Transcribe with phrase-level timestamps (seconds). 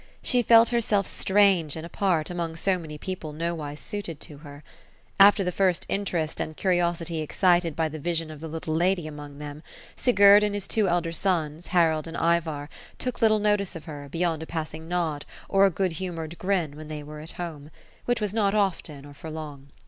[0.23, 4.63] She felt herself strange and apart, among so many people nowise suited to her.
[5.19, 9.37] Afier the first interest and curiosity excited by the vision of the little lady among
[9.37, 9.61] them',
[9.95, 12.67] Sigurd and his two elder sons, Harold and Ivar,
[12.97, 16.87] took little notice of her, beyond a passing nod, or a good humoured grin, when
[16.87, 17.69] they were at home,—
[18.07, 19.69] ^which was not often, or for long.